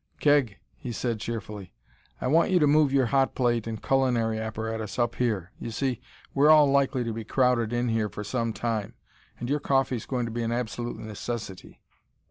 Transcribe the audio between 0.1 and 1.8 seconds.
"Keg," he said cheerfully,